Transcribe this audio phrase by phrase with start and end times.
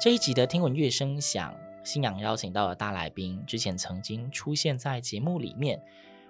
[0.00, 1.52] 这一集的听闻乐声响，
[1.82, 5.82] 星洋邀请到了大来宾，之前曾经出现在节目里面。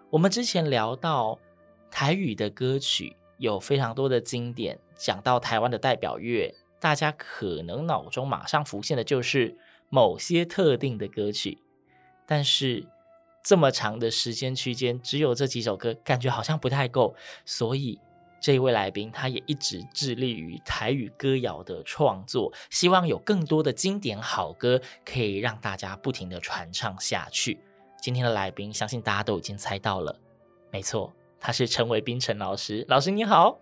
[0.09, 1.39] 我们之前聊到
[1.91, 9.55] 台语的歌曲有非常多的经典，讲到台湾的代表乐，大家可能脑中马上浮现的就是
[9.91, 11.59] 某些特定的歌曲，
[12.25, 12.87] 但是
[13.45, 18.01] 这么长的时间区间，只有这几首歌，感觉好像不太够，所以。
[18.41, 27.59] 这一位来宾，他也一直致力于台语歌谣的创作，希望有更多的经典好歌可以让大家不停的传唱下去。
[28.01, 30.17] 今天的来宾，相信大家都已经猜到了，
[30.71, 32.85] 没错，他是陈伟斌陈老师。
[32.89, 33.59] 老师你好，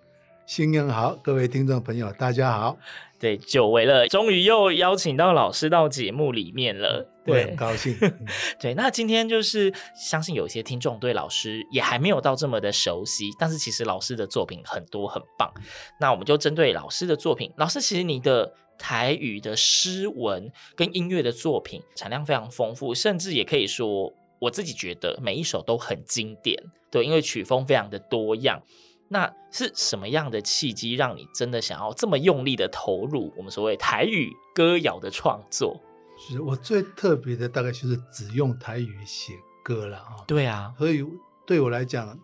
[0.47, 2.79] 新年好，各位听众朋友，大家好。
[3.19, 7.97] 对，久违了，终于又邀请到老师到节目里面了，对，很高兴。
[8.61, 15.53] 对，那今天就是相信有些听众对老师也还没有到这么的熟悉，但是其实老师的作品很多很棒。
[16.01, 26.63] 那我们就针对老师的作品，老师其实你的台语的诗文跟音乐的作品产量非常丰富，甚至也可以说，我自己觉得每一首都很经典。
[26.89, 28.63] 对，因为曲风非常的多样。
[29.09, 35.81] 那是什么样的契机让你真的想要这么用力的投入我们所谓台语歌谣的创作？
[36.19, 40.25] 是我最特别的，大概就是只用台语写歌了啊。
[40.27, 41.05] 对啊，所以
[41.47, 42.19] 对我来讲，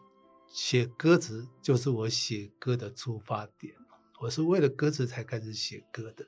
[0.48, 3.75] 写歌词就是我写歌的出发点。
[4.21, 6.26] 我是为了歌词才开始写歌的。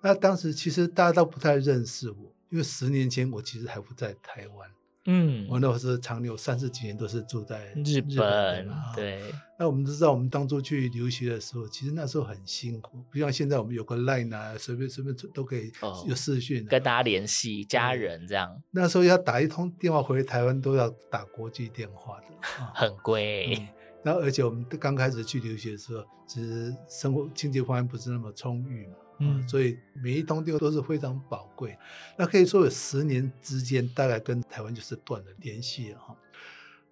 [0.00, 4.70] 那当时其实大家都不太认识我，因为十年前我其实还不在台湾。
[5.06, 9.22] 嗯，我那时候长留三十几年都是住在日本，对。
[9.58, 15.72] 那我们都知道，我们当初去留学的时候，其实那时候很辛苦，不像现在我们有个 line 啊，随便随便都可以
[16.06, 18.54] 有视讯、啊哦，跟大家联系家人这样。
[18.70, 22.26] 那时候要打一通电话回台湾，都要打国际电话的，
[22.74, 23.66] 很贵。
[24.02, 28.94] 然后、嗯、而且我们刚开始去留学的时候，其实生活经济方面不是那么充裕嘛。
[29.18, 31.76] 嗯，所以每一通电话都是非常宝贵。
[32.18, 36.16] 那可以说有十年之间，大概跟台湾就是断了联系了哈。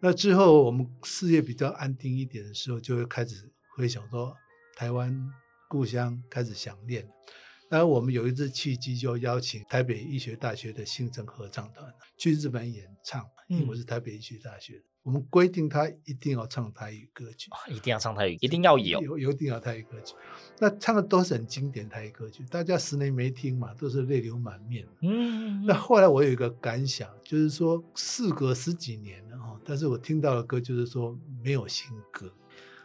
[0.00, 4.34] 那之后我们事业比较安定一点的时候，就会开始回想说
[4.76, 5.30] 台湾
[5.68, 7.08] 故乡，开始想念。
[7.70, 14.78] 那我们有一次契机，就邀请台北医学大学的新生合唱团去日本演唱，因为我是台北医学大学的。
[14.80, 20.14] 嗯我们规定他一定要唱台语歌曲，一定要唱台语，一定要有，有有一定要台语歌曲。
[20.58, 24.88] 那唱的都是很经典台语歌曲，大家十年没听嘛，都是泪流满面。
[25.02, 32.32] 嗯，那后来我有一个感想，就是说事隔十几年了哈，但是我听到的歌就是说没有新歌。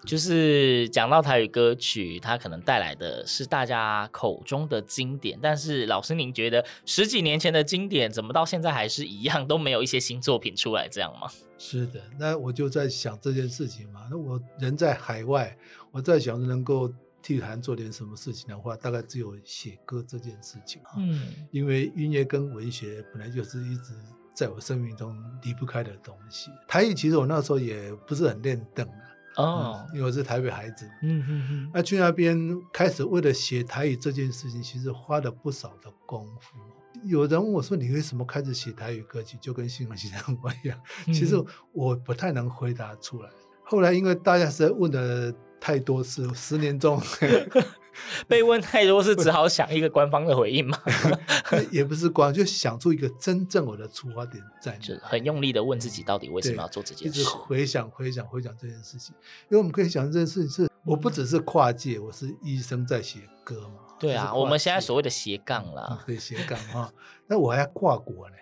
[0.05, 11.29] 就是讲到台语歌曲，它可能带来的是大家口中的经典，但是老师您觉得十几年前的经典，怎么到现在还是一样，都没有一些新作品出来，这样吗？
[11.57, 14.07] 是的，那我就在想这件事情嘛。
[14.09, 15.55] 那我人在海外，
[15.91, 20.81] 我在想能够替台湾做点什么事情的话，大概只有写歌这件事情。
[20.97, 21.21] 嗯，
[21.51, 23.93] 因为音乐跟文学本来就是一直
[24.33, 26.49] 在我生命中离不开的东西。
[26.65, 28.87] 台语其实我那时候也不是很练邓
[29.39, 32.37] 哦、嗯，因为我是台北孩子，嗯嗯嗯，那去那边
[32.73, 36.57] 开始为了写台语这件事情，其实花了不少的功夫。
[37.03, 41.41] 有人问我说：“你为什么开始写台语歌曲？”就跟新闻先生一样，其实
[41.71, 43.29] 我不太能回答出来。
[43.29, 43.33] 嗯、
[43.63, 47.01] 后来因为大家实在问的太多次，十年中
[48.27, 50.79] 被问太多次，只好想一个官方的回应嘛。
[51.69, 59.13] 也不是官，就想出一个真正我的出发点在哪，就很用力的问自己到底为什么要做这件事，一直回想、回想、回想这件事情。
[59.49, 63.75] 因为我们可以想这件事情是，我不只是跨界，我是医生在写歌嘛。
[63.99, 66.89] 对啊，我们现在所谓的斜杠啦，对斜杠啊，
[67.27, 68.35] 那我还要跨国呢。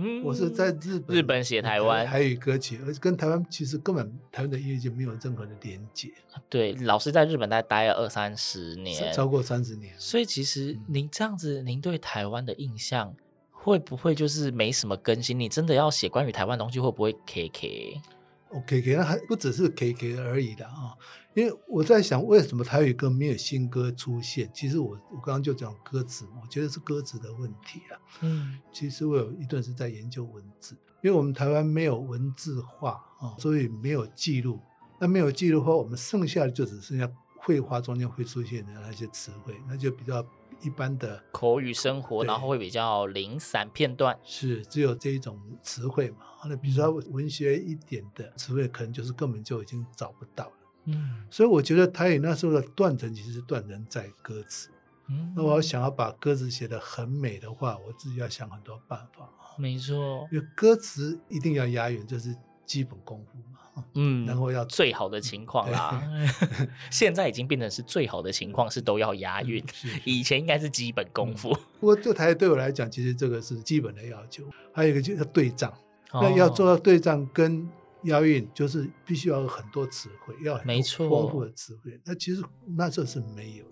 [0.00, 6.10] 嗯，我是在日本日本写台湾台语歌曲，而且跟台湾其实根本台湾的音乐就没有任何的连接。
[6.48, 9.92] 对，老师在日本待待了二三十年，超过三十年。
[9.98, 13.12] 所以其实您这样子，您对台湾的印象
[13.50, 15.38] 会不会就是没什么更新？
[15.38, 20.94] 你真的要写关于台湾东西，会不会 K K？OK，K 那还不只是 K K 而已的啊。
[21.38, 24.50] 因为我在想，为什么台语歌没有新歌出现？
[24.52, 27.94] 其实我我刚刚就讲歌词，我觉得是歌词的问题啊。
[28.22, 34.58] 嗯，其实我有一段是在研究文字，因为我们台湾没有文字化啊，所以没有记录。
[34.98, 40.26] 那没有记录的话，我们剩下的就只剩下绘画中间会出现的那些词汇，那就比较
[40.60, 44.18] 一般的口语生活，然后会比较零散片段。
[44.24, 46.16] 是，只有这一种词汇嘛。
[46.48, 50.52] 那比如说文学一点的词汇，可能就是根本就已经找不到了。
[50.88, 54.70] 嗯，所以我觉得台语那时候的断层其实是断层在歌词。
[55.10, 59.28] 嗯，那我想要把歌词写得很美的话，我自己要想很多办法。
[59.58, 63.84] 没错，因为歌词一定要押韵，这是基本功夫嘛。
[63.94, 66.02] 嗯，然后要最好的情况啦。
[66.90, 69.62] 现在已经变成是最好的情况是都要押韵，
[70.04, 71.56] 以前应该是基本功夫。
[71.80, 74.44] 不过这台对我来讲，其实这个是基本的要求。
[74.72, 75.72] 还有一个就是对仗，
[76.12, 77.68] 那要做到对仗跟。
[78.04, 82.00] 押韵就是必须要有很多词汇，要很丰富的词汇。
[82.04, 82.42] 那其实
[82.76, 83.64] 那时候是没有。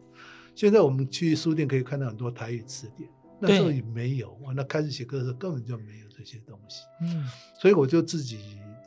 [0.55, 3.09] 现在我们去书店可以看到很多台语词典，
[3.41, 4.37] 那时候也没有。
[4.43, 6.83] 我那开始写歌的时候根本就没有这些东西。
[7.03, 7.29] 嗯，
[7.61, 8.39] 所以我就自己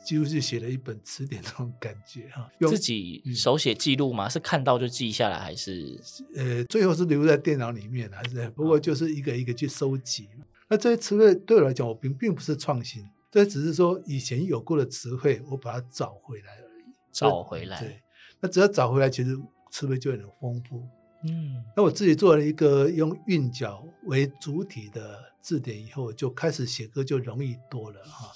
[0.04, 2.50] 几乎是写了一本词典那种感觉哈。
[2.68, 4.28] 自己手写记录吗？
[4.28, 6.00] 是看到就记下来，还是？
[6.34, 8.50] 呃，最后是留在电脑里面，还是？
[8.50, 10.28] 不过就是一个一个去收集。
[10.68, 13.04] 那这些词汇对我来讲，我并并不是创新。
[13.30, 16.84] 这只是说以前有过的词汇，我把它找回来而已。
[17.12, 18.02] 找回来，对，
[18.40, 19.36] 那只要找回来，其实
[19.70, 20.82] 词汇就很丰富。
[21.24, 28.32] 嗯，那我自己做了一个用韵脚为主体的字典以后，就开始写歌就容易多了哈。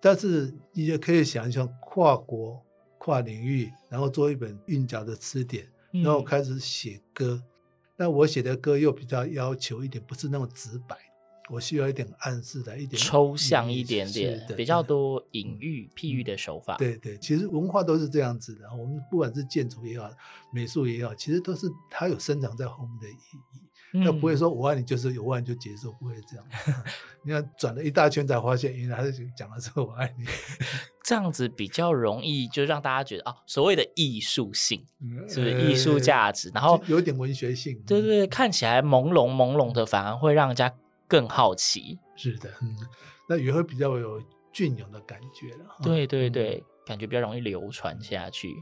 [0.00, 2.62] 但是你也可以想一想，跨国、
[2.98, 7.42] 跨领域，然后做一本韵脚的词典，然后开始写歌。
[7.96, 10.96] 那我写的歌又比较要求一点，不是那么直白。
[11.50, 16.76] 我需要一点暗示的，一点抽象一点点，比较多隐喻、譬喻的手法。
[16.78, 18.66] 对对，其实文化都是这样子的。
[18.74, 20.10] 我们不管是建筑也好，
[20.52, 23.38] 美术也好，其实都是它有生长在后面的意义。
[23.96, 26.44] 那、嗯、不会说我爱你就是有爱你就结束，不会这样。
[27.22, 30.24] 你看转了一大圈才发现，原来还是讲的是我爱你。
[31.04, 34.84] 这样子比较容易，就让大家觉得啊，所谓的艺术性，
[35.28, 36.50] 是不是艺术价值？
[36.54, 37.78] 然后有点文学性。
[37.86, 40.74] 对对对，看起来朦胧朦胧的，反而会让人家。
[41.08, 42.76] 更好奇，是的，嗯，
[43.28, 44.22] 那也会比较有
[44.52, 45.76] 隽永的感觉了。
[45.82, 48.54] 对对对，嗯、感觉比较容易流传下去。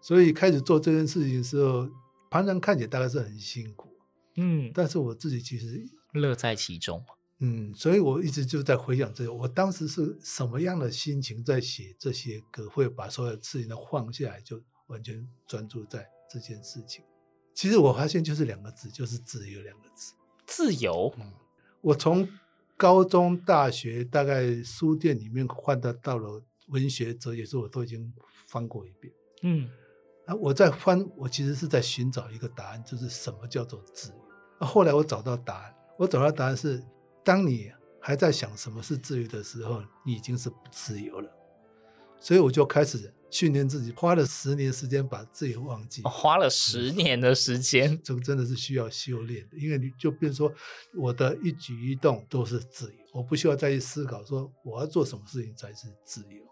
[0.00, 1.88] 所以开始做这件事情的时候，
[2.30, 3.90] 旁人看起来大概是很辛苦，
[4.36, 5.82] 嗯，但是我自己其实
[6.12, 7.04] 乐在其中，
[7.40, 17.04] 嗯，所以我一直就在回想这个，我当时是什么样的心情在写这些歌，会把所有事情都放下来，就完全专注在这件事情。
[17.54, 20.14] 其实我发现就是两个字，就是自由两个字，
[20.46, 21.30] 自由，嗯。
[21.80, 22.28] 我从
[22.76, 28.12] 高中、大学大概书店里面换的到了文学哲学书，我都已经
[28.46, 29.12] 翻过一遍。
[29.42, 29.68] 嗯，
[30.26, 34.18] 啊，我在翻，我其实是在寻找一个答案，就是什么叫做自由。
[34.58, 36.82] 啊，后来我找到答案，我找到答案是：
[37.24, 41.30] 当你还在想什么是自由的时候，你已经是不自由了。
[42.20, 43.12] 所以我就开始。
[43.32, 49.56] 训练自己花了十年时间把自己忘记，花了十年的时间，这个真的是需要修炼的。
[49.56, 50.52] 因为你就变成说，
[50.96, 56.42] 我的一举一动都是自由，我不需要再去思考说我要做什么事情才是自由。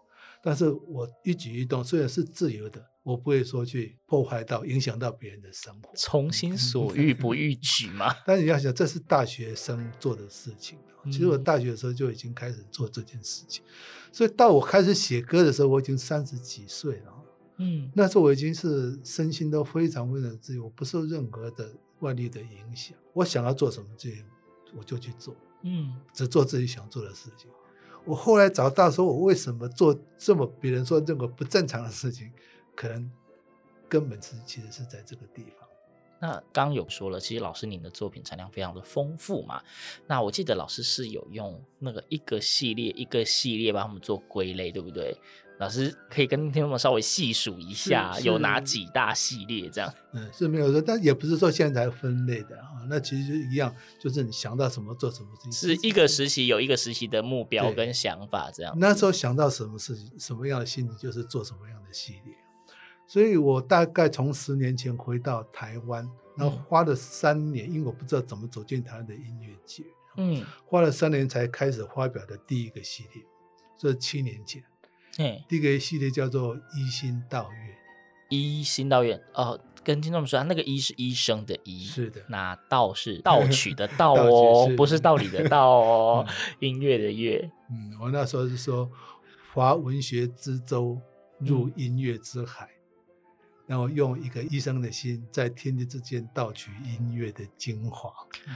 [0.41, 5.89] 但是我一举一动虽然是自由的，我不会说去破坏到、影响到别人的生活。
[5.95, 8.13] 从心所欲不逾矩嘛。
[8.25, 10.77] 但你要想，这是大学生做的事情。
[11.05, 13.63] 其实我大学的时候就已经开始做这件事情，
[14.11, 17.13] 所以到我开始写歌的时候，我已经三十几岁了。
[17.57, 22.95] 嗯，那时候我已经是身心都非常非常自由，我不受任何的外力的影响。
[23.13, 24.09] 我想要做什么，就
[24.77, 25.35] 我就去做。
[25.63, 27.49] 嗯，只做自己想做的事情。
[28.05, 32.31] 我后来找到说，我为什么做这么别人说这个不正常的事情，
[32.79, 33.11] 可能
[33.89, 35.67] 根本是其实是在这个地方。
[36.21, 39.61] 那刚刚有说了，其实老师您的作品产量非常的丰富嘛。
[40.07, 45.13] 那我记得老师是有用那个一个系列一个系列帮他们做归类，对不对？
[45.59, 49.93] 老师可以跟听众们稍微细数一下，有哪几大系列这样？
[50.13, 52.87] 嗯，是没有说，但也不是说现在才分类的啊。
[52.89, 58.73] 那其实就一样，就是你想到什么做什么事情，是一个时期有一个时期的目标跟想法这样。
[58.79, 62.33] 那时候想到什么事情，什么样的心理，就是做什么样的系列。
[63.09, 69.83] 所以我大概从十年前回到台湾，然后花了三年，因为我不知道怎么走进台湾的音乐界，
[70.17, 73.23] 嗯，花了三年才开始发表的第一个系列，
[73.75, 74.63] 这是七年前。
[75.17, 77.69] 嗯第一个系列叫做《一心道院》，
[78.29, 86.27] 一心道院哦，跟听众们说，那个医是医生的医，是的，那道是盗取 的道哦，不是道理的道哦，
[86.59, 87.51] 音乐的乐。
[87.71, 88.87] 嗯，我那时候是说，
[89.51, 91.01] 华文学之舟，
[91.39, 92.69] 入音乐之海。
[93.69, 98.09] 嗯然后用一个医生的心，在天地之间盗取音乐的精华。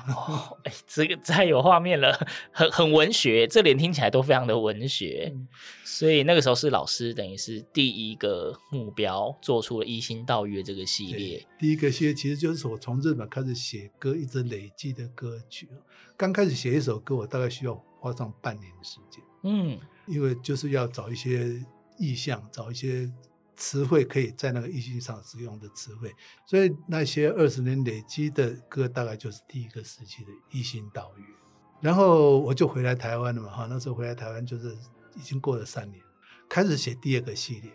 [0.08, 2.12] 哦，哎，这个太有画面了，
[2.52, 5.32] 很很文学，这连听起来都非常的文学。
[5.32, 5.48] 嗯、
[5.86, 11.46] 所以那个时候是老师，等于是第一个目标，做出了一心道乐这个系列。
[11.60, 15.70] 第一个系列其实就是我从日本开始写歌，一直累积的歌曲。
[16.18, 19.24] 刚开始写一首歌，我大概需要花上半年的时间。
[19.44, 21.64] 嗯，因为就是要找一些
[22.00, 23.08] 意象，找一些。
[23.56, 26.14] 词汇可以在那个意境上使用的词汇，
[26.46, 31.24] 所以那些二十年累积的歌，大概就是第一个时期的一心道乐。
[31.82, 34.76] 然后我就回来台湾了嘛，哈，那时候回来台湾就是
[35.16, 36.02] 已经过了三年，
[36.50, 37.72] 开始写第二个系列。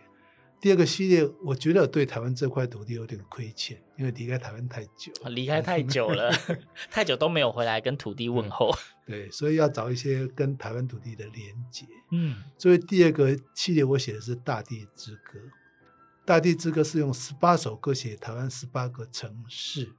[0.61, 6.33] 第二个系列，我觉得对台湾这块土地有点亏欠，因为离开台湾太久，离开太久了，
[6.91, 8.75] 太久都没有回来跟土地问候。
[9.07, 11.87] 对，所以要找一些跟台湾土地的连结。
[12.11, 15.39] 嗯，所以第二个系列我写的是《大地之歌》。
[16.29, 19.91] 大地之歌是用十八首歌写台湾十八个城市，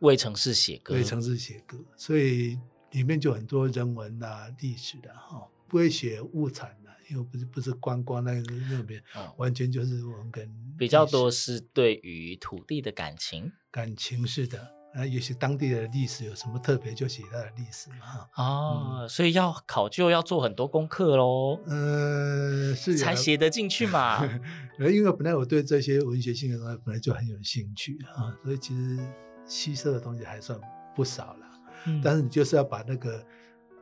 [0.00, 2.58] 为城市写歌，为城市写歌，所以
[2.90, 14.77] 里面就很多人文啊、历史的哈，不会写物产的，因为不是不是观光那个那边，哦、完全就是我们跟比较多是对于土地的感情，感情是的。
[14.98, 17.96] 啊，也许当地的历史有什么特别，就写它的历史嘛。
[18.34, 21.60] 哦，嗯、所以要考究，要做很多功课喽。
[21.66, 24.28] 嗯、呃，是才写得进去嘛。
[24.80, 28.98] 因为本来我对这些文学性的东西本来就很有兴趣啊，所以其实
[29.46, 30.58] 吸收的东西还算
[30.96, 31.46] 不少了。
[31.86, 33.24] 嗯、但是你就是要把那个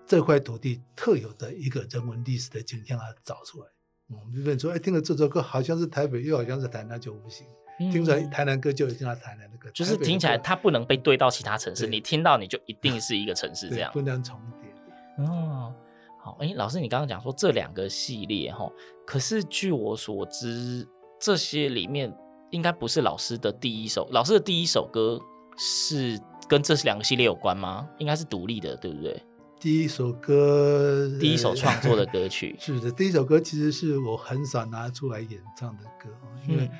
[0.06, 3.68] 这块土地特有的一个人文历史的景象，它找出来。
[4.10, 7.46] 嗯，比如说，哎，听了这首歌好像是台北，又好像是台南，就不行。
[7.78, 15.24] 听着台南歌就一定要台南的歌，就是听起来它不能被对到其他城市，你听到你就一定是一个城市这样，不能重叠。
[15.24, 15.74] 哦，
[16.18, 18.70] 好，哎，老师，你刚刚讲说这两个系列哈，
[19.06, 20.88] 可是据我所知，
[21.20, 22.10] 这些里面
[22.50, 25.20] 应该不是老师的第一首，老师的第一首歌
[25.58, 26.18] 是
[26.48, 27.86] 跟这两个系列有关吗？
[27.98, 29.22] 应该是独立的，对不对？
[29.60, 36.08] 第一首歌，第一首创作的歌曲， 是的，第一首歌其实是我很少拿出来演唱的歌，
[36.48, 36.70] 因为。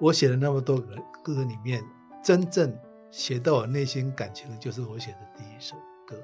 [0.00, 1.82] 我写了那么多个歌里面，
[2.22, 2.76] 真正
[3.10, 6.16] 写到我内心感情的，就是我写的第一首歌。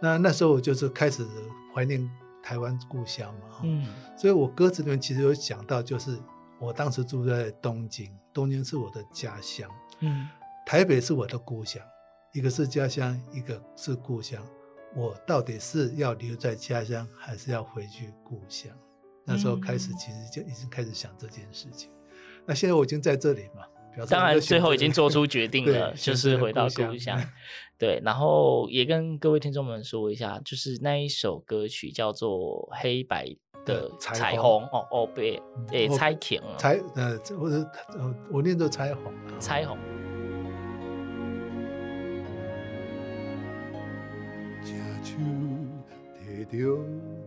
[0.00, 1.26] 那那时候我就是开始
[1.74, 2.08] 怀念
[2.42, 6.18] 台湾故乡嘛，嗯，所以我歌词里面其实有讲到，就是
[6.60, 10.28] 我当时住在东京，东京是我的家乡，嗯，
[10.66, 11.82] 台北是我的故乡，
[12.34, 14.42] 一个是家乡，一个是故乡，
[14.94, 18.70] 我到底是要留在家乡，还是要回去故乡？
[19.24, 21.90] 那时候开始，其实就已经开始想这件事情。
[22.46, 23.64] 那现在我已经在这里嘛，
[24.08, 27.20] 当然最后已经做出 决定了，就是回到故乡。
[27.78, 32.30] 对，然后也跟各位听众们说一下，就是那一首歌曲叫做
[32.72, 33.26] 《黑白
[33.66, 37.70] 的彩虹》哦哦，对，诶，彩琼啊，彩呃，或者
[38.30, 39.76] 我念作彩虹，彩虹。
[46.50, 46.56] 着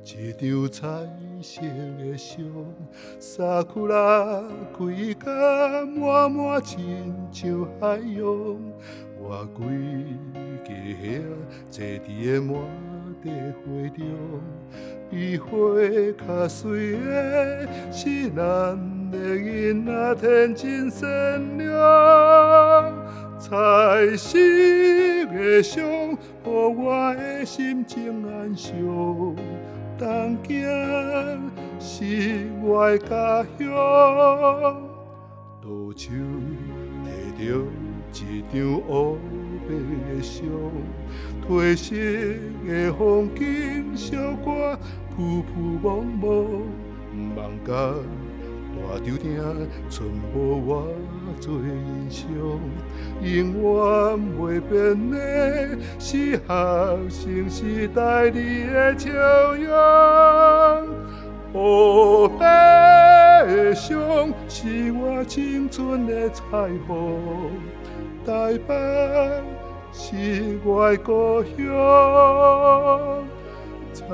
[0.03, 0.79] 一张彩
[1.41, 2.37] 色的相，
[3.19, 4.85] 纱裤啦开
[5.19, 8.23] 甲满满亲像海洋。
[9.21, 9.65] 我规
[10.63, 11.21] 家遐
[11.69, 12.53] 坐伫个满
[13.21, 13.63] 地花
[13.97, 13.99] 中，
[15.09, 15.47] 比花
[16.17, 18.39] 较水的是咱
[19.11, 22.98] 的囡仔天真善良，
[23.39, 24.37] 彩色
[25.31, 25.81] 的相，
[26.11, 28.75] 予我的心情安详。
[29.97, 30.67] 东京
[31.79, 33.65] 是我的家乡，
[35.61, 36.11] 倒手
[37.33, 37.47] 提着
[38.13, 38.53] 一张
[38.87, 38.91] 黑
[39.67, 39.69] 白
[40.05, 40.35] 的相，
[41.47, 41.95] 褪色
[42.67, 42.99] 的风
[43.35, 44.47] 景，小可
[45.15, 45.49] 扑扑
[45.81, 46.27] 摸摸，
[47.35, 47.71] 望甲
[48.75, 49.27] 大头顶，
[49.89, 50.35] 剩无
[50.65, 50.87] 我
[51.39, 52.27] 做印象，
[53.21, 53.63] 永远
[54.37, 54.71] 袂变
[55.11, 55.17] 的
[55.97, 56.39] 是学
[57.09, 59.09] 生时代你的笑
[59.55, 59.69] 容。
[61.53, 63.97] 乌白的相
[64.47, 66.41] 是我青春的彩
[66.87, 67.51] 虹，
[68.25, 68.73] 台北
[69.91, 71.57] 是我的故乡，
[73.93, 74.05] 彩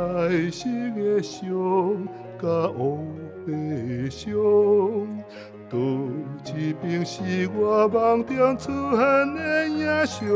[0.50, 1.44] 色的相
[2.42, 2.48] 甲
[2.78, 3.06] 乌
[3.46, 4.34] 悲伤。
[5.70, 5.78] 倒
[6.54, 10.28] 一边是我梦中出现的影像，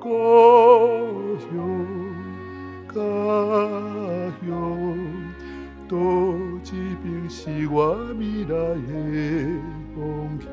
[0.00, 0.04] 故
[1.38, 1.48] 乡，
[2.88, 2.94] 家
[4.40, 4.48] 乡。
[5.88, 5.96] 倒
[6.64, 6.66] 一
[7.02, 8.86] 边是我未来的
[9.94, 9.96] 方
[10.40, 10.46] 向，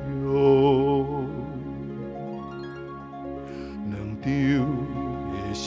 [3.90, 4.24] 两张
[5.30, 5.66] 的相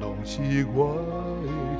[0.00, 0.32] 拢是
[0.74, 0.78] 我
[1.42, 1.75] 的。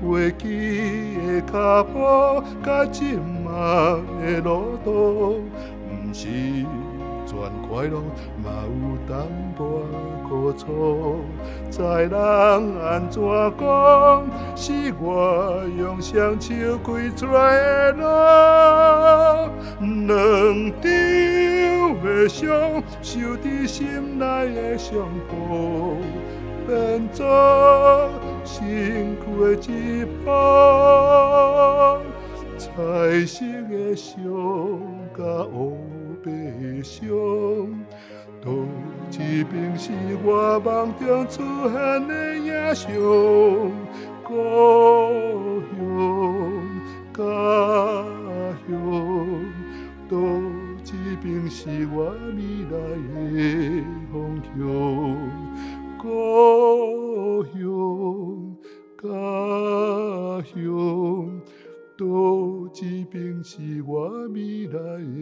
[0.00, 0.06] 幸福。
[0.06, 5.42] 过去的脚步，甲今嘛的路途，
[5.88, 6.26] 毋是。
[7.26, 7.38] 全
[7.68, 8.00] 快乐，
[8.42, 9.24] 嘛有淡
[9.56, 9.82] 薄
[10.28, 11.20] 苦楚。
[11.70, 12.12] 在人
[12.82, 13.22] 安怎
[13.56, 14.26] 讲，
[14.56, 18.02] 是我用双手开出来的路。
[20.08, 20.84] 两场
[22.02, 22.48] 的伤，
[23.00, 24.98] 收伫心内的伤
[25.30, 25.94] 口，
[26.66, 27.24] 变作
[28.50, 30.26] 身躯的一部。
[32.58, 32.66] 彩
[33.24, 33.36] 色
[33.68, 34.16] 的伤，
[35.16, 35.56] 甲乌。
[36.22, 36.28] 悲
[36.82, 37.08] 伤，
[38.44, 38.50] 倒
[39.12, 39.90] 一边是
[40.22, 41.74] 我梦中出现
[42.06, 42.92] 的影像。
[44.22, 44.28] 故
[45.70, 45.80] 乡，
[47.14, 47.18] 家
[48.68, 48.70] 乡，
[50.10, 50.12] 倒
[50.84, 51.96] 一边是我
[52.36, 52.38] 未
[52.68, 52.74] 来
[53.32, 53.34] 的
[54.12, 54.12] 方
[54.44, 54.58] 向。
[56.00, 58.56] 故乡，
[59.02, 59.08] 家
[60.42, 61.40] 乡。
[61.98, 62.06] 倒
[62.80, 65.12] 一边是我未来的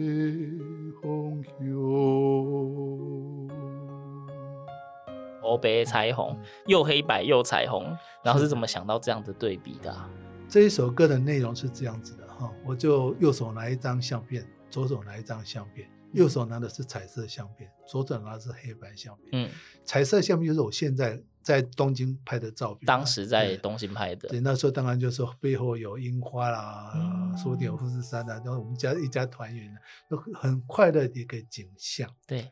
[1.01, 1.51] 方向。
[5.41, 7.83] 黑白彩虹，又黑白又彩虹，
[8.23, 10.09] 然后是怎么想到这样的对比的啊？
[10.47, 15.89] 这一首歌的内容是这样子的哈，我就右手拿一张相片，左手拿一张相片。
[16.13, 19.29] 右手拿的是彩色相片，左手拿的是黑白相片。
[19.33, 19.49] 嗯，
[19.85, 22.85] 彩色相片就是我现在在东京拍的照片。
[22.85, 24.27] 当时在东京拍的。
[24.29, 26.93] 对，那时候当然就是背后有樱花啦，
[27.37, 32.09] 说不定有富士山啊，然后我们家一家团圆的，都很快乐的一个景象。
[32.25, 32.49] 对。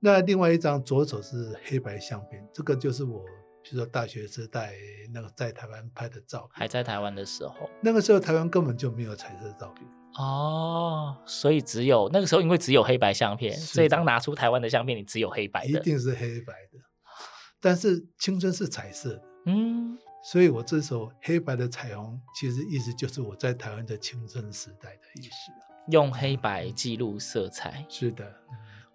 [0.00, 3.24] 那另外一张左手是黑白相片，这个就是我，
[3.62, 4.74] 比如说大学时代
[5.14, 6.50] 那个在台湾拍的照片。
[6.52, 7.70] 还在台湾的时候。
[7.82, 9.88] 那个时候台湾根本就没有彩色照片。
[10.16, 16.78] 哦，所以只有那个时候，因为只有黑白相片，所以当拿出台湾的相片，你只有黑白的，一定是黑白的。
[17.60, 25.50] 但是青春是彩色的，嗯，所以我这首黑白的彩虹，其实意思就是我在台湾的青春时代的意思。
[25.88, 28.24] 用黑白记录色彩，是的，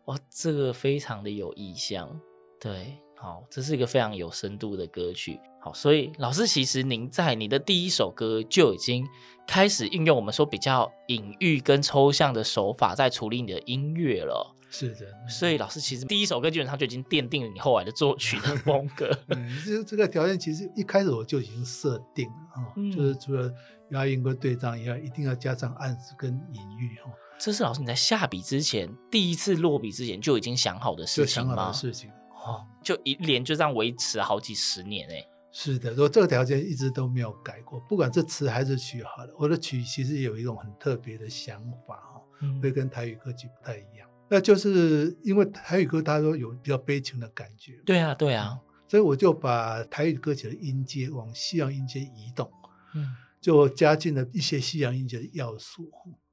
[0.05, 2.19] 哇，这个非常的有意象，
[2.60, 5.39] 对，好，这是一个非常有深度的歌曲。
[5.60, 9.05] 好，所以老师，其实您在你的第一首歌就已经
[9.45, 14.55] 开始运用我们说比较隐喻跟抽象的手法在处理你的音乐了。
[14.71, 19.10] 是的，所以老师其实第一首歌基本上就已经奠定了你后来的作曲的风格。
[19.29, 23.51] 嗯，这这个条件其实一开始我就已经设定了啊，嗯、就是除了
[23.89, 27.12] 押韵跟对仗以外，一定要加上暗示跟隐喻哈。
[27.38, 31.55] 这是老师你在下笔之前，第一次落笔之前就已经想好的事情吗？
[31.55, 32.10] 想好的事情
[32.45, 35.25] 哦，就一连就这样维持好几十年哎。
[35.52, 44.08] 是的，我这个条件一直都没有改过，不管是词还是曲，好了，我的曲其实有一种很特别的想法哈，嗯、会跟台语歌曲不太一样。
[44.30, 47.82] 那就是因为台语歌它都有比较悲情的感觉。
[47.84, 52.47] 对啊，对啊，所以我就把台语歌曲的音阶往西洋音阶移动，
[52.93, 53.08] 嗯，
[53.41, 55.89] 就加进了一些西洋音阶的要素。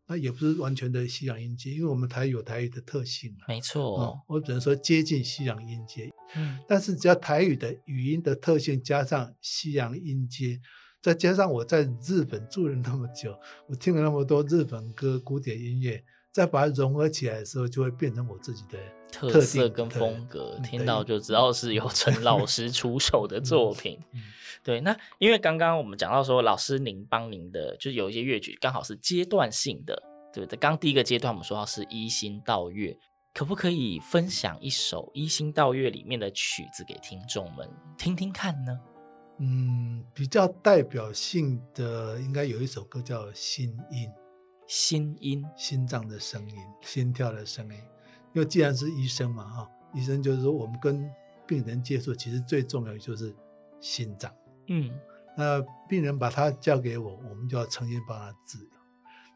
[0.08, 3.46] 那也不是完全的西洋音阶，因为我们台语有台语的特性嘛。
[3.48, 6.10] 没错，嗯，我只能说接近西洋音阶。
[6.36, 10.60] 嗯，但是只要台语的语音的特性加上西洋音阶，
[11.02, 13.36] 再加上我在日本住了那么久，
[13.68, 18.78] 我听了那么多日本歌、古典音乐，再把它融合起来的时候，就会变成我自己的
[19.16, 20.58] 特色跟风格。
[20.64, 23.98] 听到就知道是由陈老师出手的作品。
[24.62, 30.02] 对，那因为刚刚我们讲到说，老师您帮您的，就是有一些乐曲刚好是阶段性的，
[30.32, 30.58] 对不对？
[30.58, 32.98] 刚第一个阶段我们说到是一心道乐，
[33.32, 38.76] 可不可以分享一首一心道乐里面的曲子给听众们听听看呢？
[39.38, 44.08] 嗯，比较代表性的应该有一首歌叫《心音》，
[44.66, 47.78] 心音，心脏的声音，心跳的声音。
[48.36, 51.10] 因为既然是医生嘛，哈，医生就是说我们跟
[51.46, 53.34] 病人接触，其实最重要的就是
[53.80, 54.30] 心脏。
[54.66, 54.90] 嗯，
[55.38, 58.78] 那病人把他交给我，我们就要诚心帮他治疗。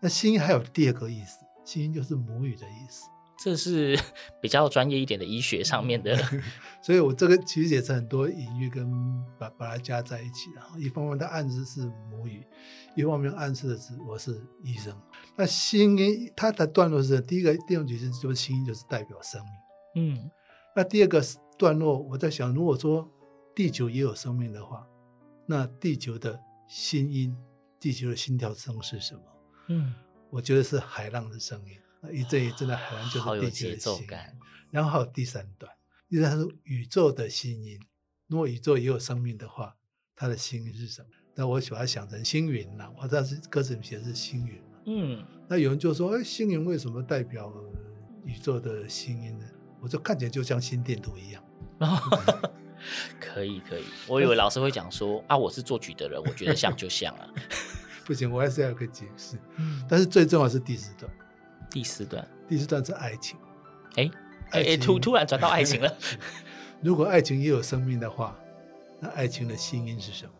[0.00, 3.08] 那心还有第二个意思，心就是母语的意思，
[3.42, 3.98] 这是
[4.40, 6.16] 比较专业一点的医学上面的。
[6.82, 8.90] 所以我这个其实也是很多隐喻跟
[9.38, 10.78] 把把它加在一起然后。
[10.78, 12.46] 一方面它暗示是母语，
[12.94, 14.94] 一方面暗示的是我是医生。
[15.36, 19.40] 那心音它的段落是第一个第二句是就是心音就是代表生
[19.94, 20.14] 命。
[20.14, 20.30] 嗯，
[20.76, 21.22] 那第二个
[21.58, 23.10] 段落我在想，如果说
[23.54, 24.86] 地球也有生命的话。
[25.46, 27.36] 那地球的心音，
[27.80, 29.22] 地球的心跳声是什么？
[29.68, 29.92] 嗯，
[30.30, 31.76] 我觉得是海浪的声音。
[32.00, 34.36] 那一阵一阵的海浪就是地球的奏感、
[34.70, 35.70] 然后还有第三段，
[36.08, 37.78] 第三段是宇宙的心音。
[38.26, 39.76] 如果宇宙也有生命的话，
[40.14, 41.08] 它的心音是什么？
[41.34, 44.62] 那我喜欢想成星云呐，我当时歌词里写的是星云。
[44.86, 47.52] 嗯，那有人就说，哎，星云为什么代表
[48.24, 49.44] 宇宙的星音呢？
[49.80, 51.44] 我说看起来就像心电图一样。
[53.20, 57.28] 可以可以，我以为老师会讲说啊，我是作曲的人，我觉得像就像啊。
[58.06, 59.36] 不行，我还是要有个解释。
[59.56, 61.10] 嗯，但是最重要是第四段。
[61.70, 63.38] 第四段，第四段是爱情。
[63.96, 64.10] 哎
[64.50, 65.96] 哎哎，突突然转到爱情了。
[66.82, 68.36] 如果爱情也有生命的话，
[68.98, 70.32] 那爱情的心音是什么？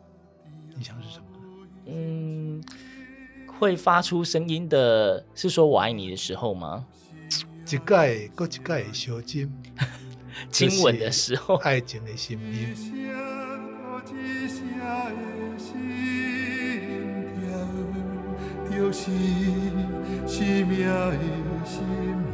[0.77, 1.69] 你想是什么呢？
[1.87, 2.63] 嗯，
[3.59, 6.87] 会发出声音的是说我爱你的时候吗？
[7.71, 9.53] 一盖过一盖小金，
[10.51, 12.75] 亲吻的时候，爱情的心音。
[18.81, 19.11] 就是
[20.27, 21.13] 生命的
[21.67, 22.30] 心。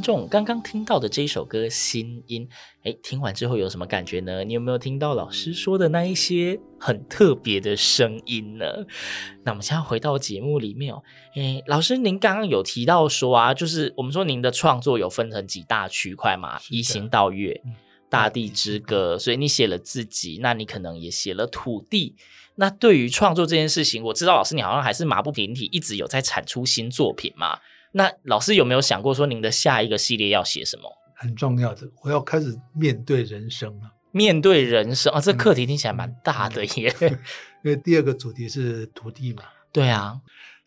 [0.00, 2.48] 听众，刚刚听到的这一首歌《心音》，
[2.84, 4.42] 哎，听完之后有什么感觉呢？
[4.44, 8.64] 你有没有听到老师说的那一些很特别的声音呢？
[9.44, 11.02] 那我们现在回到节目里面哦，
[11.34, 17.60] 哎，老师，您刚刚有提到说啊，就是我们说您的创作有分成几大区块嘛，《移行到月》
[18.08, 22.16] 《大地之歌》，所以你写了自己，那你可能也写了土地。
[22.54, 27.58] 那对于创作这件事情，我知道老师你好像还是马不停蹄，一直有在产出新作品嘛。
[27.92, 30.90] 那老师有没有想过说，您的下一个系列要写什么？
[31.16, 33.90] 很重要的，我要开始面对人生了。
[34.12, 36.94] 面对人生啊，这课题听起来蛮大的耶。
[37.00, 37.10] 嗯、
[37.62, 39.42] 因为第二个主题是土地嘛。
[39.70, 40.20] 对啊，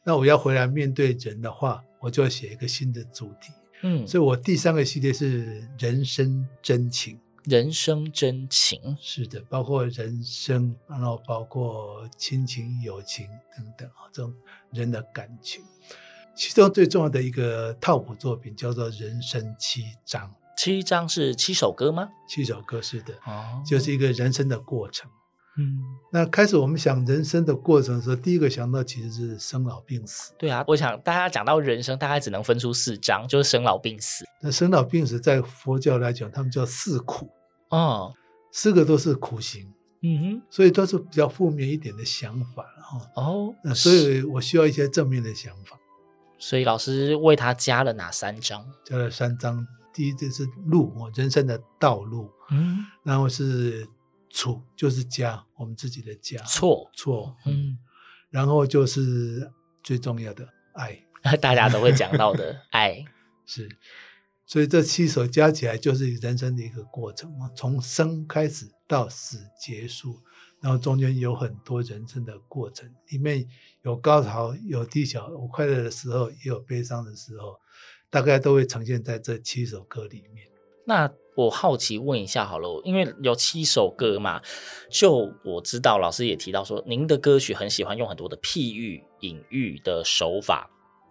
[0.06, 3.52] 那我要回来面对人的话，我就要写一个新的主题。
[3.82, 7.20] 嗯，所以我第三个系列是人生真情。
[7.46, 14.34] 人生真情是的，包括人生，然后包括亲情、友情等等啊，这种
[14.72, 15.62] 人的感情。
[16.36, 20.28] 其中最重要的一个套谱作品叫做《人生七章》。
[20.58, 22.10] 七章是七首歌吗？
[22.28, 25.10] 七首歌是的，哦，就是一个人生的过程。
[25.58, 25.80] 嗯，
[26.12, 30.34] 那开始我们想人生的过程的时候，第一个想到其实是生老病死。
[30.38, 34.26] 对啊，我想大家讲到人生，大概只能分出四章，就是生老病死。
[34.42, 37.30] 那生老病死在佛教来讲，他们叫四苦。
[37.70, 38.12] 哦，
[38.52, 43.22] 四个都是苦行，嗯哼，所以都是比较负面一点的想法哈。
[43.22, 45.78] 哦，那所以我需要一些正面的想法。
[46.46, 48.70] 所以老师为他加了哪三章？
[48.84, 53.88] 加了三章，第一就是路，我人生的道路，嗯，然后是
[54.30, 56.44] 处，就是家，我们自己的家。
[56.44, 57.78] 错，错，嗯，
[58.30, 59.50] 然后就是
[59.82, 61.02] 最重要的爱，
[61.40, 63.06] 大家都会讲到的 爱，
[63.46, 63.78] 是。
[64.46, 70.20] 所以这七首加起来就是人生的一个过程嘛，从生开始到死结束，
[70.60, 73.48] 然后中间有很多人生的过程，里面
[73.84, 77.60] 有高潮，有低潮，有快乐的时候，也有悲伤的时候，
[78.10, 80.48] 大概都会呈现在这七首歌里面。
[80.86, 84.42] 那我好奇问一下好了，因为有七首歌嘛，
[84.90, 90.70] 就我知道老师也提到说，您的歌曲很喜欢用很多的譬喻、隐喻的手法，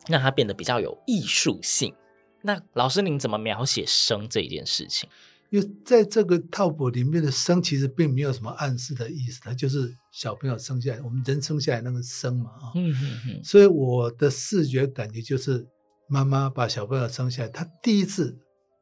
[0.09, 1.95] 让它变得比较有艺术性。
[2.41, 5.09] 那老师，您怎么描写生这件事情？
[5.53, 12.73] 因为在这个套谱里面的生，其实并没有什么暗示的意思，它就是小朋友生下来，我们人生下来那个生嘛啊。
[12.75, 13.45] 嗯嗯嗯。
[13.45, 15.69] 所以我的视觉感觉就是，
[16.09, 18.35] 妈妈把小朋友生下来，她第一次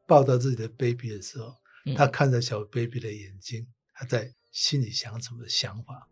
[0.07, 1.53] 抱到自己的 baby 的时候，
[1.93, 6.07] 她看着小 baby 的眼睛，她在心里想什么想法？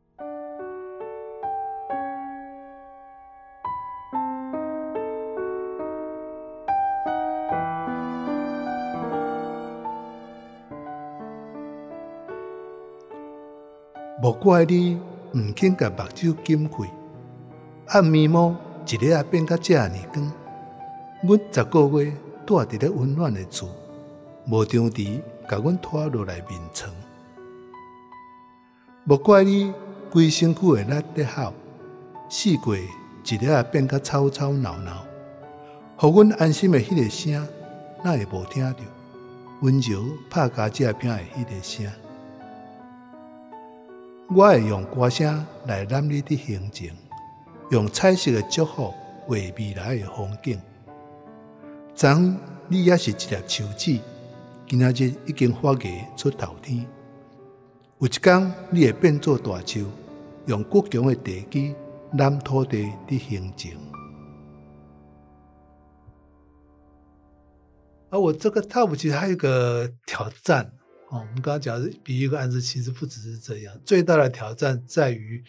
[14.30, 14.96] 无怪你
[15.34, 16.76] 毋肯甲目睭紧开，
[17.88, 20.32] 暗暝摸一日也变甲遮尔光。
[21.24, 22.14] 阮十个月
[22.46, 23.68] 住伫咧温暖的厝，
[24.46, 26.94] 无张持甲阮拖落来眠床。
[29.08, 29.74] 无怪你
[30.12, 31.52] 规身躯的力咧耗，
[32.30, 32.60] 四季
[33.26, 35.04] 一日也变甲吵吵闹闹。
[35.98, 37.48] 互阮安心的迄个声，
[38.04, 38.84] 那会无听着？
[39.62, 41.92] 温柔拍加遮片的迄个声。
[44.32, 46.94] 我会用歌声来揽你的心情，
[47.72, 48.96] 用彩色的祝福画
[49.28, 50.62] 未来的风景。
[51.96, 52.38] 昨昏
[52.68, 54.00] 你也是一粒树子，
[54.68, 56.86] 今仔日已经发芽出头天。
[57.98, 59.88] 有一天你会变作大树，
[60.46, 61.76] 用倔强的地基
[62.14, 63.80] 揽土地的心情。
[68.12, 70.72] 而我这个套谱其实还有一个挑战。
[71.10, 73.76] 哦，我们刚刚讲的比喻个案子，其实不只是这样。
[73.84, 75.44] 最大的挑战在于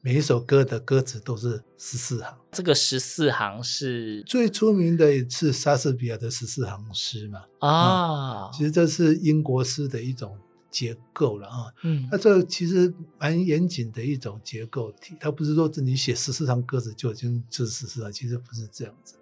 [0.00, 2.36] 每一首歌的歌词都是十四行。
[2.50, 7.44] 这个十四行是最出名的一次莎士比亚的十四行诗嘛？
[7.60, 10.36] 啊、嗯，其实这是英国诗的一种
[10.70, 11.72] 结构了啊。
[11.82, 19.14] 嗯，那这其实蛮严谨的一种结构体，它不是说你写十四行歌词就已经就是十四行，其实不是这样子。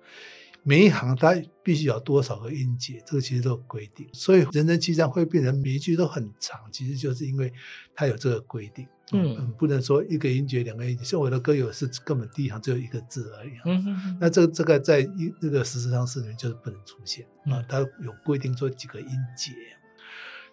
[0.68, 4.04] 每一行它必须有多少个音节，这个其实都有规定。
[4.12, 7.52] 所以人生七章会变成每一句都很长，其实就是因为
[7.94, 8.84] 它有这个规定。
[9.12, 11.04] 嗯，嗯，不能说一个音节两个音节。
[11.04, 13.52] 像我的歌友是根本第一行只有一个字而已。
[13.64, 14.18] 嗯哼哼。
[14.20, 19.52] 那这个这个在一那个十四章诗里面就是不能出现啊，它有规定说几个音节，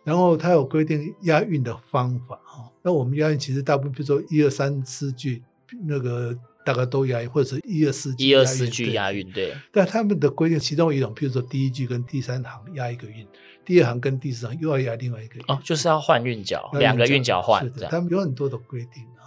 [0.04, 2.70] 然后它有规定押韵的方法啊。
[2.84, 5.42] 那我们押韵其实大部分比如说一二三四句
[5.88, 6.38] 那个。
[6.66, 9.54] 大概都押韵，或者是一二四句，一二四句押韵，对。
[9.72, 13.28] 但他们的规定，其中一种，譬如说第一句跟第三行押一个韵，
[13.66, 15.44] 第二行跟第四行又要押另外一个韵。
[15.48, 17.64] 哦，就是要换韵脚，两个韵脚换。
[17.64, 19.24] 是的，他们有很多的规定啊。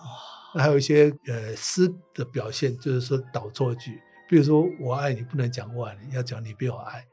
[0.55, 7.05] 那还有一些呃诗的表现，就是说倒错句，比如说我爱你，不能讲我爱你，要讲你比我爱。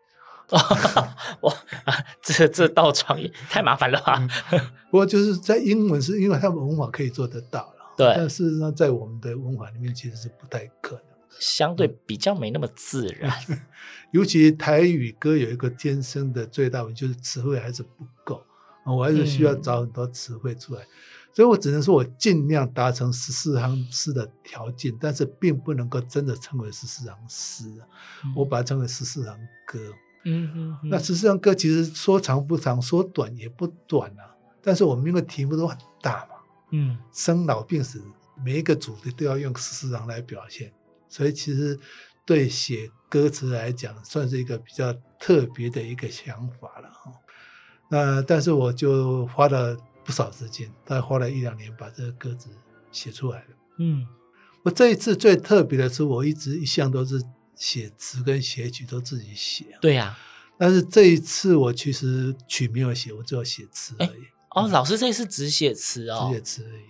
[1.42, 1.52] 哇
[1.86, 4.20] 啊，这这倒创意太麻烦了吧？
[4.52, 4.60] 嗯、
[4.92, 7.73] 不过就是在英文是因为他们文法可以做得到。
[7.96, 11.04] 对，但事实上，在我们的文化里面，其实是不太可能，
[11.40, 13.32] 相对比较没那么自然。
[14.12, 18.44] 尤其台语歌有一个天生的最大问题，就是词汇还是不够，
[18.86, 20.82] 我还是需要找很多词汇出来。
[20.82, 20.88] 嗯、
[21.34, 27.66] 所以我只能说我尽量达成十四行诗的条件，但是并不能够真的称为十四行诗，
[28.24, 29.80] 嗯、我把它称为十四行歌。
[30.26, 34.36] 嗯嗯，那十四行歌其实说长不长，说短也不短啊。
[34.62, 36.33] 但是我们因为题目都很大嘛。
[36.76, 38.04] 嗯，生老病死
[38.44, 40.74] 每一个主题都要用十四行来表现，
[41.08, 41.80] 所以其实
[42.26, 47.12] 对写歌词来讲，算是一个比较特别的一个想法了哈。
[47.92, 52.50] 那但是我就花了不少时间，大概花了一两年把这个歌词
[52.92, 53.50] 写出来了。
[53.78, 54.08] 嗯，
[54.64, 57.22] 我这一次最特别的是，我一直一向都是
[57.56, 59.78] 写词跟写曲都自己写。
[59.80, 60.18] 对呀、啊，
[60.58, 64.33] 但是这一次我其实曲没有写，我只有写词而已。
[64.54, 66.84] 哦，老师这次只写词哦，只写词而已。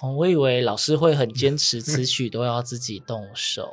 [0.00, 3.70] 哦，我以为老师会很坚持词曲都要自己动手。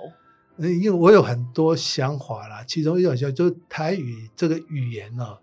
[0.58, 5.40] 嗯，因为我有很多想法啦，其中一种想就是台语这个语言呢、哦，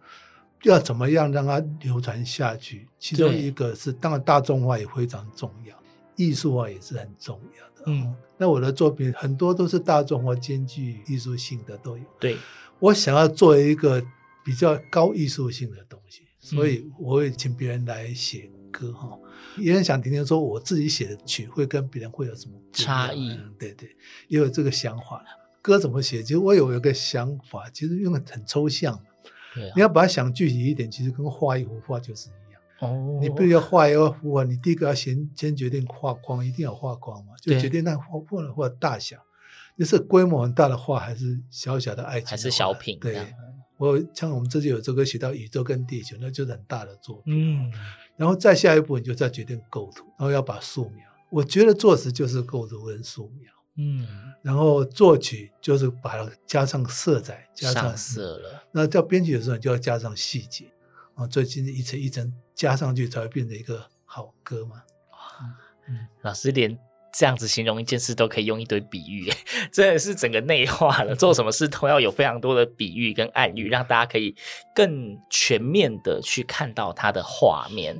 [0.62, 2.88] 要怎么样让它流传下去？
[2.98, 5.76] 其中一个是，当然大众化也非常重要，
[6.16, 7.82] 艺术化也是很重要的。
[7.86, 12.04] 嗯，那我的作品很多都是大众化兼具艺术性的都有。
[12.20, 12.36] 对，
[12.78, 14.02] 我想要做一个
[14.44, 16.22] 比较高艺术性的东西。
[16.40, 19.18] 所以我会请别人来写歌哈，
[19.58, 23.38] 也很想听听说我自己写的曲会跟别人会有什么差异？
[23.58, 23.94] 对对，
[24.28, 25.22] 也有这个想法。
[25.60, 26.22] 歌怎么写？
[26.22, 28.98] 其实我有一个想法，其实用的很抽象。
[29.54, 32.60] 对啊，你要把它想具体一点，其实跟画一幅画就是一样。
[32.78, 39.18] 哦，你不要画一幅画，你第一个要先先决定画框，一定要画框嘛，就决定那画画的画大小，
[39.76, 42.98] 你是规模很大的画还是小小的爱情，还是小品？
[42.98, 43.34] 对。
[43.80, 47.32] 我像我们这里有这个写到宇宙跟地球，那就是很大的作品。
[47.34, 47.72] 嗯，
[48.14, 51.02] 然后再下一步，你就再决定构图，然后要把素描。
[51.30, 53.50] 我觉得作词就是构图跟素描。
[53.78, 54.06] 嗯，
[54.42, 58.62] 然后作曲就是把它加上色彩，加上色了。
[58.70, 60.70] 那叫编曲的时候，你就要加上细节
[61.14, 64.82] 啊，最近一层一层加上去，才会变成一个好歌嘛。
[65.88, 66.78] 嗯，老师连。
[67.12, 69.30] 这样子形容一件事都可以用一堆比喻，
[69.72, 71.14] 真的是整个内化了。
[71.14, 74.34] 做什么事都要有非常多的比喻跟暗喻，让大家可以
[74.74, 77.98] 更全面的去看到它的画面。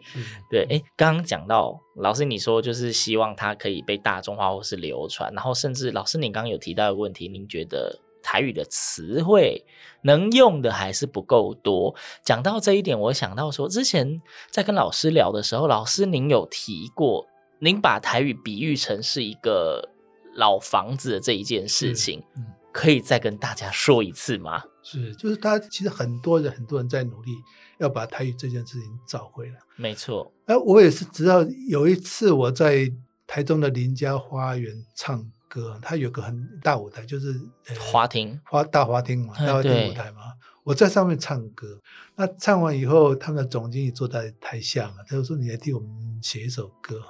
[0.51, 9.65] 对，哎，刚刚讲到老师你说就是希望它可以被大众化或是流传，然后甚至老师你刚刚有提到的问题，您觉得台语的词汇
[10.03, 11.95] 能用的还是不够多。
[12.23, 17.27] 讲到这一点，我想到说之前在跟老师聊的时候，老师您有提过。
[17.61, 19.91] 您把台语比喻成是一个
[20.35, 24.65] 老房子的这一件事情，嗯，可以再跟大家说一次吗？
[24.83, 27.33] 是，就是他其实很多人很多人在努力
[27.79, 29.59] 要把台语这件事情找回来。
[29.77, 32.91] 没错，哎，我也是知道有一次我在
[33.27, 37.39] 台中的林家花园唱歌，他有个很大舞台，就是
[37.79, 40.23] 花厅花大华厅嘛，大华厅舞台嘛。
[40.63, 41.81] 我在上面唱歌，
[42.17, 45.89] 那唱完以后，他们的总经理坐在台下嘛，他就说：“你来替我们
[46.23, 47.01] 写一首歌。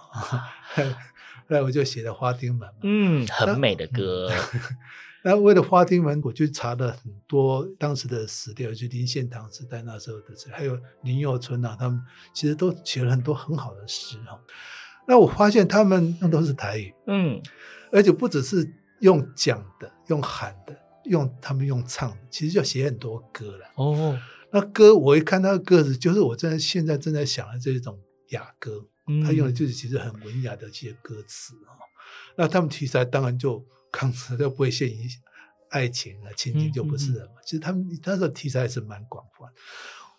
[1.49, 4.31] ”那我就写了《花丁门》嘛，嗯，很美的歌。
[5.23, 12.01] 那为了《花丁门》，我去查了很多当时的史料，就林献堂时代那时候的词，还有林幼春啊，他们
[12.33, 14.41] 其实都写了很多很好的诗哈。
[15.09, 17.43] 那我发现他们那都是台语，嗯，
[17.91, 20.75] 而且不只是用讲的，用喊的。
[21.11, 23.67] 用他们用唱，其实就写很多歌了。
[23.75, 24.17] 哦，
[24.53, 31.75] 那歌我一看那个歌词，就是我正在现在正在想的这种雅歌，嗯、他用的就是其实很文雅的一些歌词啊。
[32.37, 35.09] 那他们题材当然就康词都不会限于
[35.71, 37.33] 爱情啊、亲情，就不是了嘛。
[37.33, 39.49] 嗯嗯、其实他们他的题材是蛮广泛，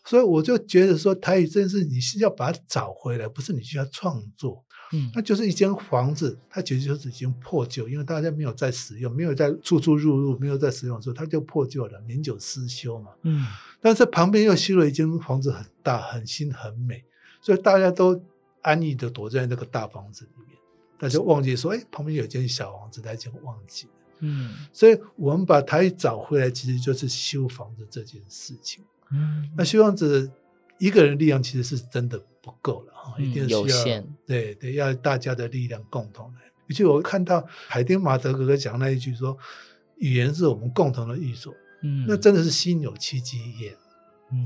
[0.03, 4.65] 所以我就觉得说台语真是你是要把它找回来，不是你需要创作。
[4.93, 13.11] 嗯，那就是一间房子，它其实就是已经破旧，因为大家没有在使用，没有在出出入入，没有在使用的时候，它就破旧了，年久失修嘛。
[13.23, 13.45] 嗯，
[13.79, 17.03] 但是旁边又修了一间房子，很大、很新、很美，
[17.41, 18.21] 所以大家都
[18.61, 20.57] 安逸的躲在那个大房子里面，
[20.99, 23.93] 大家忘记说，哎，旁边有间小房子，大家就忘记了。
[24.19, 28.83] 嗯，所以我们把台语找回来，其实就是修房子这件事情。
[29.11, 30.31] 嗯，那修房子
[30.81, 32.91] 一个人力量其实是真的不够了。
[33.17, 36.41] 一定是要、嗯、有限，对对，要大家的力量共同来。
[36.69, 39.37] 而且我看到海丁马德哥哥讲那一句说，
[39.97, 43.73] 语言是我们共同的寓所，嗯，那真的是心有戚戚焉。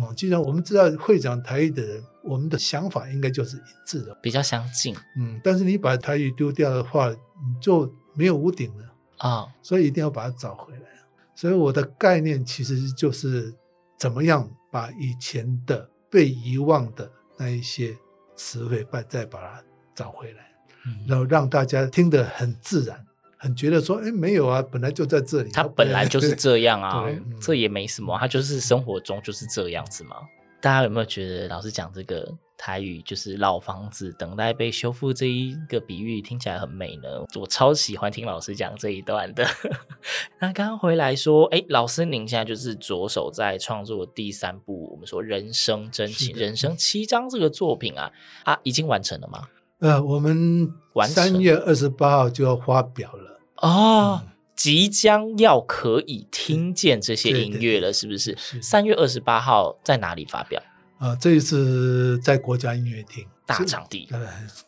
[0.02, 4.95] 哦、嗯，既然我们知道会讲台语的人，我们的想法应该就是一致的，比较相近。
[5.19, 8.84] 嗯，但是你把台语丢掉的话，你就没有屋顶了
[9.17, 9.52] 啊、哦。
[9.62, 10.82] 所以一定要把它找回来。
[11.36, 13.54] 所以我的概念其实就是
[14.00, 17.93] 怎么样把以前的被遗忘的那一些。
[18.38, 19.63] 词汇，把再把它
[19.95, 20.51] 找回来，
[20.86, 23.02] 嗯，然后让大家听得很自然，
[23.37, 27.06] 很觉得说，哎，没有啊，本来就在这里，他本来就是这样啊，
[27.40, 30.17] 这也没什么，他就是生活中就是这样子嘛。
[30.60, 37.10] 大家有没有觉得老师讲这个台语就是老房子等待被修复这一个比喻听起来很美呢？
[37.39, 39.45] 我超喜欢听老师讲这一段的。
[40.39, 48.12] 那刚刚回来说，哎，老师您现在就是着手在创作第三部，我们说人生真情、人生七章这个作品啊，
[48.43, 49.47] 啊，已经完成了吗？
[49.79, 50.73] 呃，我们
[51.08, 54.21] 三月二十八号就要发表了哦。
[54.23, 58.37] 嗯即将要可以听见这些音乐了，是不是？
[58.62, 60.63] 三月二十八号在哪里发表？
[60.98, 64.27] 啊、呃，这一次在国家音乐厅大场地，呃，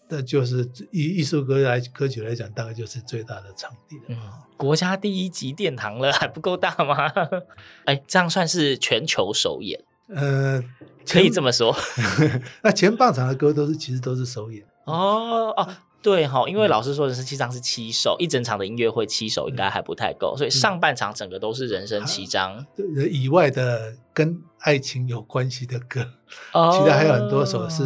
[0.10, 4.04] 那就是以艺术歌来歌曲来讲，大概就是最大的场地了。
[4.10, 4.18] 嗯，
[4.58, 7.10] 国家第一级殿堂了，还不够大吗？
[7.86, 9.80] 哎，这样算是全球首演？
[10.08, 10.64] 呃，
[11.08, 11.76] 可以这么说。
[12.64, 15.76] 那前半场的歌都是其实都是首演哦哦。
[16.00, 22.66] 对哈，因为老师说人生七章是七首，一整场的音乐会七首应该还不太够，嗯、所以上半场整个都是人生七章
[23.12, 26.06] 以外的跟爱情有关系的歌，
[26.52, 27.86] 哦、其他还有很多首是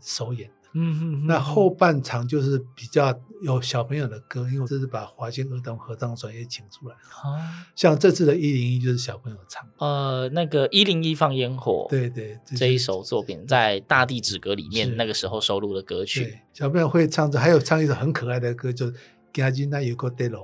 [0.00, 0.54] 首演的。
[0.72, 6.94] 嗯嗯，那后半场就是比较有小朋友的歌，因为这是把华星儿童合唱团也请出来。
[6.94, 7.38] 哦，
[7.76, 9.68] 像这次的一零一就是小朋友唱。
[9.76, 18.86] 呃，那个一零一放烟火，对对，这一首作品在《大地之歌》里面那个时候收录的歌曲，小朋友会唱着，还有唱一首很可爱的歌，就
[19.32, 20.38] 《今日那有个地路》。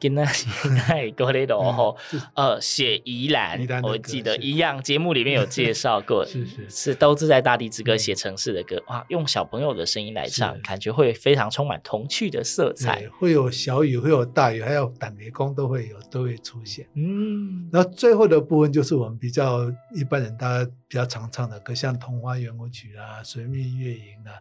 [0.00, 0.24] 跟那
[0.88, 1.94] 那过来的哦，
[2.34, 6.70] 呃，写宜兰，我记得一样节目里面有介绍过， 是是。
[6.70, 24.32] 是，都是在大地之歌写城市的歌，哇，用小朋友的声音来唱，感觉会非常充满童趣的色彩，会有小雨，会有大雨，还有打雷公都会有都会出现，嗯，然后最后的部分就是我们比较一般人大家比较常唱的歌，像《童话圆舞曲》啊，《水面月影》啊，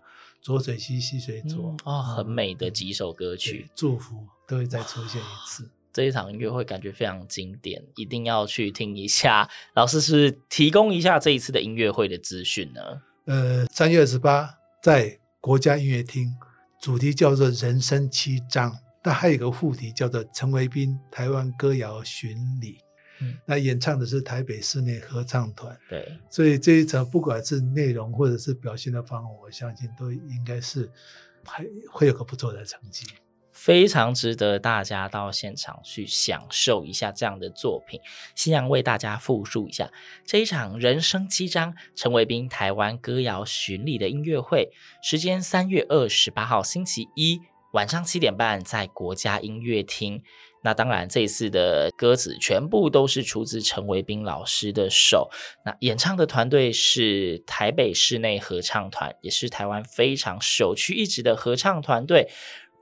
[0.45, 4.15] 《浊水溪溪水左》啊，很美的几首歌曲，祝福。
[4.49, 9.47] 都会再出现一次，这一场音乐会感觉非常经典，一定要去听一下。
[9.75, 12.81] 老师是是提供一下这一次的音乐会的资讯呢？
[13.25, 16.33] 呃，三月二十八在国家音乐厅，
[16.81, 18.71] 主题叫做《人生七章》，
[19.03, 22.73] 但还有一个副题叫做《陈维斌台湾歌谣巡礼》。
[23.21, 25.77] 嗯，那演唱的是台北室内合唱团。
[25.87, 30.89] 对，所以这一场不管是内容或者是表现的方法，我相信都应该是
[31.45, 33.05] 还会有个不错的成绩。
[33.59, 37.99] 非常值得大家到现场去享受一下这样的作品。
[38.33, 39.91] 星洋为大家复述一下
[40.25, 44.71] 这一场人生七章陈维斌台湾歌谣巡礼的音乐会，
[45.03, 47.41] 时间三月二十八号星期一
[47.73, 50.23] 晚上七点半在国家音乐厅。
[50.61, 55.29] 那当然，这一次的歌词全部都是出自陈维斌老师的手。
[55.65, 62.29] 那演唱的团队是台北室内合唱团，也是台湾非常首屈一指的合唱团队。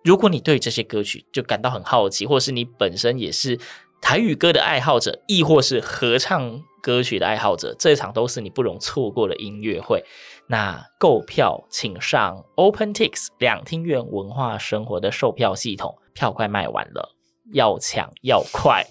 [0.08, 3.60] 如果你对这些歌曲就感到很好奇，或是你本身也是
[4.02, 10.06] 台语歌的爱好者，亦或是合唱歌曲的爱好者，这场都是你不容错过的音乐会。
[10.48, 17.18] 那购票请上 OpenTix 两厅院文化生活的售票系统，票快卖完了，
[17.52, 18.86] 要抢要快。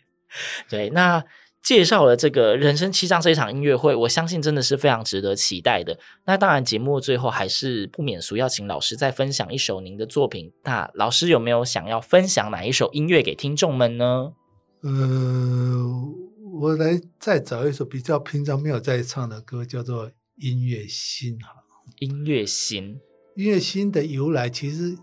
[0.70, 1.22] 对，那。
[1.66, 5.98] 介绍了这个人生七章这一场音乐会，我相信真的是非常值得期待的。
[6.24, 10.52] 那当然，节目最后还是不免俗，要请老师再分享一首您的作品。
[10.62, 14.34] 那老师有没有想要分享哪一首音乐给听众们呢？
[14.82, 15.84] 呃，
[16.60, 20.06] 我来再找一首比较平常没有在唱的歌，叫做
[20.36, 21.48] 《音乐心》哈。
[21.98, 23.00] 音乐心，
[23.34, 24.96] 音乐心的由来，其实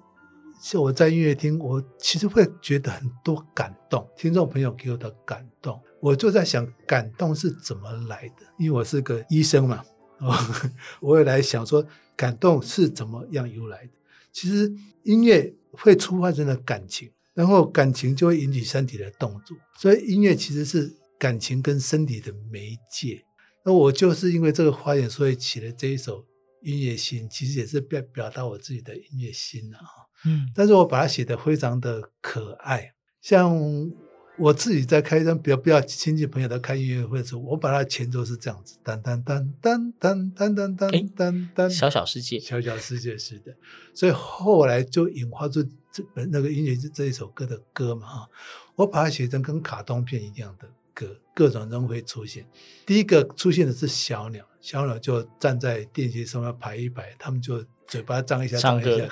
[0.62, 5.78] 是我在音乐厅，我其实会觉得很多感动，听众朋友给我的感动。
[6.04, 8.46] 我就在想，感动是怎么来的？
[8.60, 9.82] 因为我是个医生嘛，
[11.00, 13.92] 我也来想说，感动是怎么样由来的？
[14.34, 14.70] 其实
[15.04, 23.24] 音乐会触发人的感情，然后感情就会引起身体的动作，所以音乐其实是感情跟身体的媒介。
[23.64, 26.26] 那我就是因为这个发现，所以起了这一首
[26.64, 29.80] 音乐心，其实也是表表达我自己的音乐心啊。
[30.26, 33.90] 嗯，但是我把它写得非常的可爱，像。
[34.36, 43.56] 我自己在开一张，比较比较亲戚朋友在开音乐会的时候，我把它的前奏是这样子，噔噔噔噔噔噔噔噔噔噔，小小世界，小小世界是的，
[43.94, 48.30] 所以后来就引发出这本那个音乐这一首歌的歌嘛哈，
[48.76, 52.44] 我把它写成跟卡通片一样的歌，各种人会出现。
[52.88, 59.08] 第一个出现的是小鸟，小鸟就站在电线上面排一排，他们就嘴巴张一下，张一下，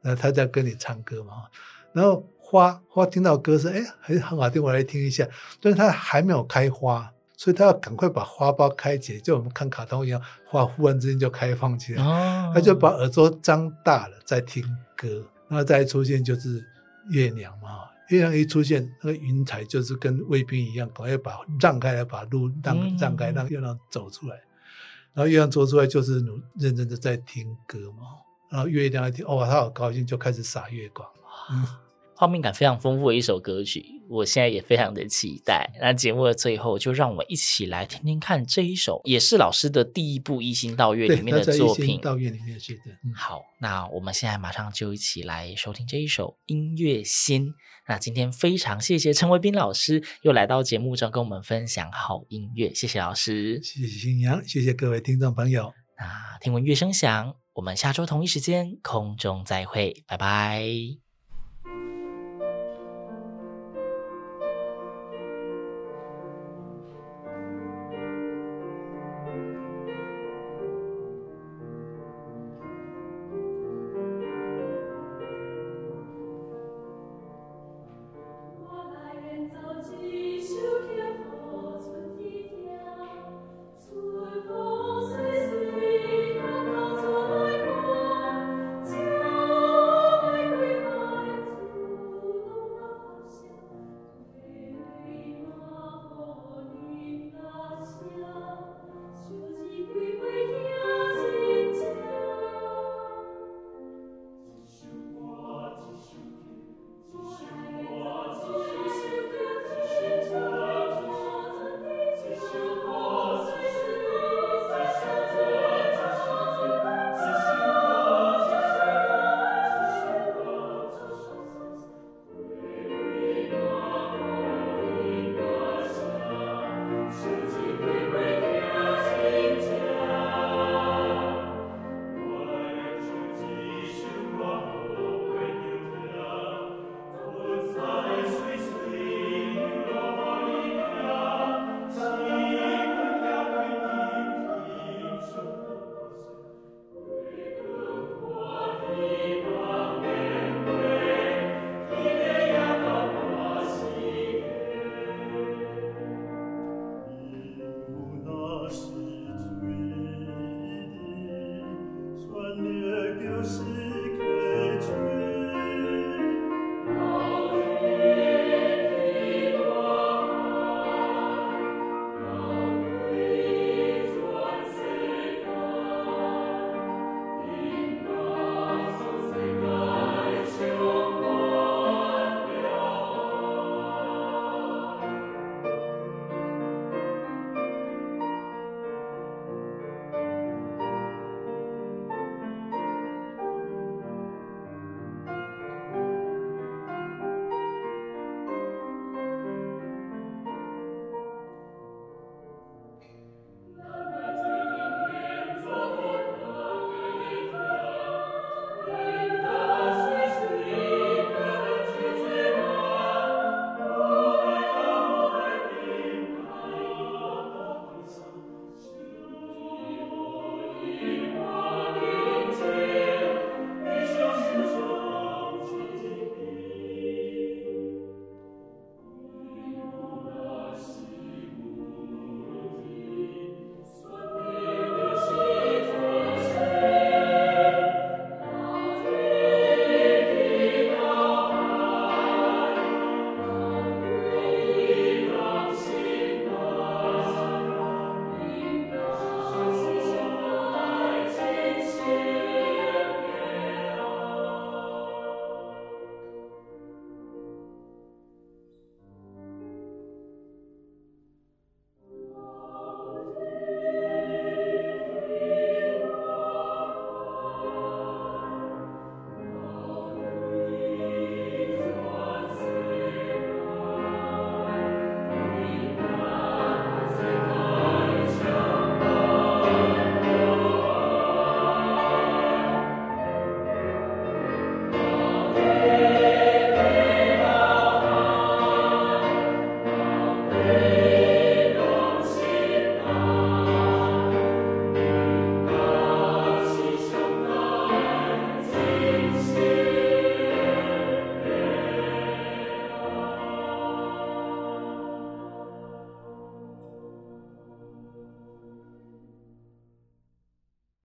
[0.00, 1.44] 那 他在跟你唱歌嘛，
[1.92, 2.26] 然后。
[2.52, 5.26] 花花听到歌声，哎，很很好听，我来听一下。
[5.58, 12.04] 但是它还没有开花，所以它要赶快把花苞开起来，就我们看卡通一样，花忽然之间就开放起来。
[12.04, 14.62] 它、哦、就把耳朵张大了在听
[14.94, 16.62] 歌，然后再出现就是
[17.08, 17.88] 月亮嘛。
[18.10, 24.36] 月亮一出现，那个云彩就是跟卫兵一样，赶快把让开来，把路让让开，让月亮走出来。
[25.14, 28.04] 然后月亮走出来就是努认真的在听歌嘛。
[28.50, 31.08] 然后月亮一听，哦，他好高兴，就开始撒月光。
[31.50, 31.66] 嗯
[32.14, 35.70] 画面感非常丰富的一首歌曲，我现在也非常的期待。
[35.80, 42.00] 那节目的最后，就让我们一起来听听看这一首，也是老师的第一部《一心道乐》里面的作品。
[42.00, 42.80] 道乐里面写的。
[43.04, 47.48] 嗯、好，那我们现在马上就一起来收听这一首《音乐心》。
[47.88, 55.72] 那今天非常谢谢陈维斌老师又来到节目中跟我们分享好音乐，谢谢老师，谢谢新娘，谢谢各位听众朋友。
[55.98, 61.01] 那听闻乐声响，我们下周同一时间空中再会，拜拜。